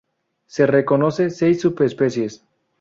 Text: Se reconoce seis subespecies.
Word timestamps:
Se 0.47 0.65
reconoce 0.65 1.29
seis 1.29 1.61
subespecies. 1.61 2.43